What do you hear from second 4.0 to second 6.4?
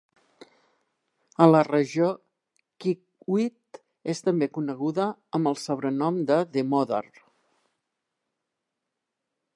és també coneguda amb el sobrenom